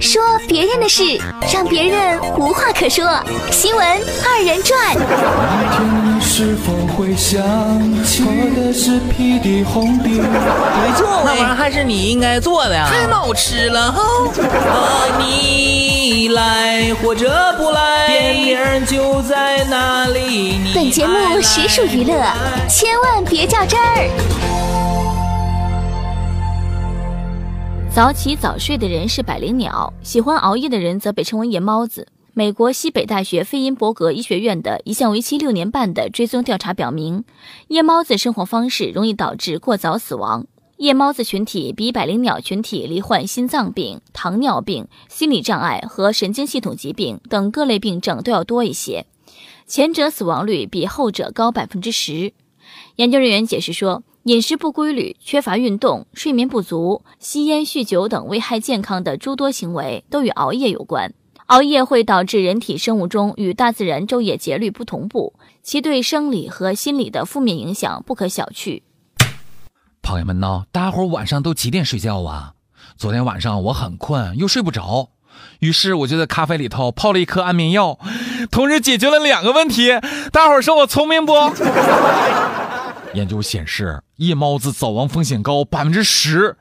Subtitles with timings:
[0.00, 1.02] 说别人的事，
[1.52, 3.04] 让别人无话可说。
[3.50, 3.86] 新闻
[4.24, 4.94] 二人转。
[4.94, 7.42] 你是否会想
[8.04, 10.08] 起我的是屁的红的？
[10.08, 12.88] 没错，那玩意儿还是你应该做的呀。
[12.90, 14.02] 太老吃了哈！
[14.42, 20.60] 啊，你来或者不来，电影就在那里。
[20.74, 22.14] 本节目实属娱乐，
[22.68, 24.10] 千万别较真儿。
[27.90, 32.06] 早起早睡的人是百灵鸟，喜欢熬夜的人则被称为夜猫子。
[32.32, 37.24] 美国西北大学费因伯格医学院的一项为期六年半的追踪调查表明，
[37.68, 40.46] 夜猫子生活方式容易导致过早死亡。
[40.76, 49.06] 夜猫子群体比百灵鸟群体罹患心脏病、糖尿病、心理障碍和神经系统疾病等各类病症都要多一些，
[49.66, 52.32] 前者死亡率比后者高百分之十。
[52.96, 54.04] 研究人员解释说。
[54.24, 61.14] 饮食不规律、缺乏运动、睡眠不足、吸烟、酗酒等危害健康的诸多行为都与熬夜有关。
[61.46, 68.82] 熬夜会导致人体生物钟与大自然昼夜节律不同步，其对生理和心理的负面影响不可小觑。
[70.02, 72.52] 朋友们呢，大伙晚上都几点睡觉啊？
[72.98, 75.08] 昨天晚上我很困，又睡不着，
[75.60, 77.98] 于是我就在咖啡里头泡了一颗安眠药，
[78.50, 79.92] 同时解决了两个问题。
[80.30, 81.32] 大伙说我聪明不？
[83.14, 86.56] 研究显示，夜猫子早亡风险高百分之十，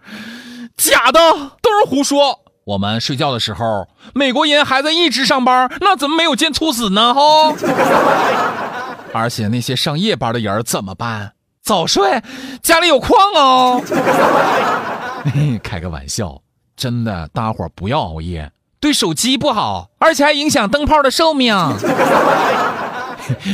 [0.77, 1.19] 假的
[1.61, 2.39] 都是胡说。
[2.65, 7.13] 我们睡觉的时候，美国人还在一直上班，那怎么没有见猝死呢？
[7.13, 7.53] 哈！
[9.13, 11.33] 而且那些上夜班的人怎么办？
[11.63, 12.21] 早睡，
[12.61, 13.81] 家里有矿哦。
[15.63, 16.41] 开个玩笑，
[16.75, 21.55] 真的，大伙不要熬夜，对手机不好，而且还影响灯泡的寿命。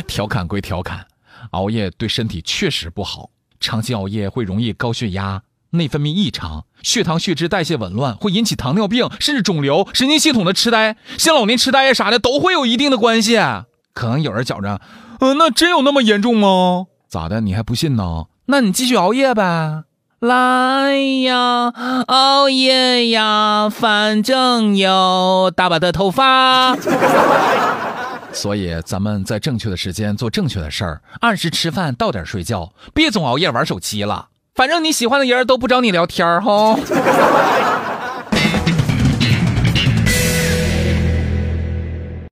[0.08, 1.06] 调侃归调侃。
[1.52, 5.42] 熬夜对身体确实不好，长期熬夜会容易高血压、
[5.72, 13.40] 内分泌异常、血糖血脂代谢紊乱，会引起糖尿病，甚至肿瘤、神经系统的痴呆，像老年痴呆呀啥的都会有一定的关系。
[13.94, 14.82] 可能有人觉着，
[15.20, 16.88] 呃，那真有那么严重吗？
[17.08, 17.42] 咋的？
[17.42, 18.26] 你还不信呢？
[18.48, 19.84] 那你继续熬夜呗。
[20.20, 21.72] 来呀，
[22.08, 26.76] 熬夜呀，反正有大把的头发。
[28.34, 34.28] 所以，咱们在正确的时间做正确的事儿，按时吃饭，到点睡觉，别总熬夜玩手机了。
[34.56, 36.78] 反正你喜欢的人都不找你聊天儿哈。